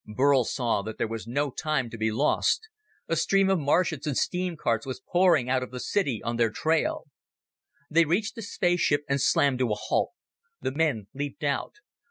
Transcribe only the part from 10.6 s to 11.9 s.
men leaped out.